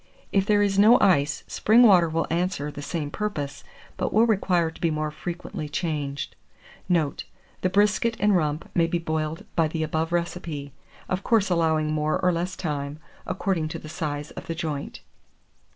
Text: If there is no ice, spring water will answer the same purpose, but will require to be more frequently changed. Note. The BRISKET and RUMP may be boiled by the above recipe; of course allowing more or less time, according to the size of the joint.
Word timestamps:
If 0.31 0.47
there 0.47 0.63
is 0.63 0.79
no 0.79 0.97
ice, 0.99 1.43
spring 1.45 1.83
water 1.83 2.09
will 2.09 2.25
answer 2.31 2.71
the 2.71 2.81
same 2.81 3.11
purpose, 3.11 3.63
but 3.97 4.11
will 4.11 4.25
require 4.25 4.71
to 4.71 4.81
be 4.81 4.89
more 4.89 5.11
frequently 5.11 5.69
changed. 5.69 6.35
Note. 6.89 7.25
The 7.61 7.69
BRISKET 7.69 8.17
and 8.19 8.35
RUMP 8.35 8.67
may 8.73 8.87
be 8.87 8.97
boiled 8.97 9.45
by 9.55 9.67
the 9.67 9.83
above 9.83 10.11
recipe; 10.11 10.73
of 11.07 11.21
course 11.21 11.51
allowing 11.51 11.91
more 11.93 12.19
or 12.19 12.31
less 12.31 12.55
time, 12.55 12.97
according 13.27 13.67
to 13.67 13.77
the 13.77 13.89
size 13.89 14.31
of 14.31 14.47
the 14.47 14.55
joint. 14.55 15.01